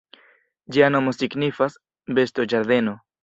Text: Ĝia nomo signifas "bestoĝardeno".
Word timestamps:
Ĝia 0.77 0.87
nomo 0.93 1.13
signifas 1.17 1.77
"bestoĝardeno". 2.21 2.97